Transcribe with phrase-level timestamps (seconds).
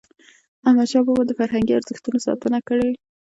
[0.67, 2.91] احمدشاه بابا د فرهنګي ارزښتونو ساتنه کړی.